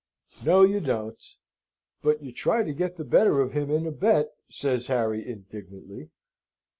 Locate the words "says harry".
4.49-5.29